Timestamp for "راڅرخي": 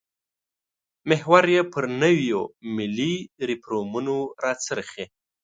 4.43-5.05